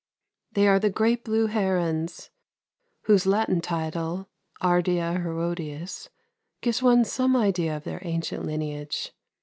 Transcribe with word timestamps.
They 0.53 0.67
are 0.67 0.79
the 0.79 0.89
Great 0.89 1.23
Blue 1.23 1.45
Herons 1.45 2.31
whose 3.03 3.27
Latin 3.27 3.61
title, 3.61 4.29
(Ardea 4.59 5.21
herodias), 5.21 6.09
gives 6.61 6.81
one 6.81 7.05
some 7.05 7.35
idea 7.35 7.77
of 7.77 7.83
their 7.83 8.01
ancient 8.03 8.43
lineage. 8.47 9.13